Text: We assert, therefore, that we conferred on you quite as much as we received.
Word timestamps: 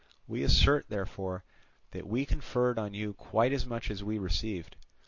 We 0.25 0.41
assert, 0.41 0.87
therefore, 0.89 1.43
that 1.91 2.07
we 2.07 2.25
conferred 2.25 2.79
on 2.79 2.95
you 2.95 3.13
quite 3.13 3.53
as 3.53 3.67
much 3.67 3.91
as 3.91 4.03
we 4.03 4.17
received. 4.17 4.75